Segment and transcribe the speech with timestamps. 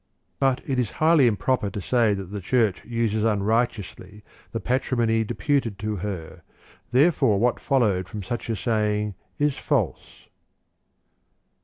[0.23, 4.97] '* But it is highly improper to say that the Church uses unrighteously the patri
[4.97, 6.41] mony deputed to her,
[6.91, 10.27] therefore what followed from such a saying is false.